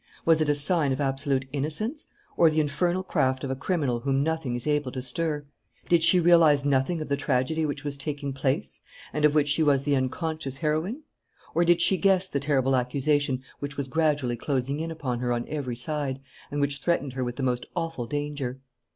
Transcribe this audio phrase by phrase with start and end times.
[0.25, 4.23] Was it a sign of absolute innocence, or the infernal craft of a criminal whom
[4.23, 5.45] nothing is able to stir?
[5.89, 8.79] Did she realize nothing of the tragedy which was taking place
[9.13, 11.03] and of which she was the unconscious heroine?
[11.53, 15.47] Or did she guess the terrible accusation which was gradually closing in upon her on
[15.47, 18.59] every side and which threatened her with the most awful danger?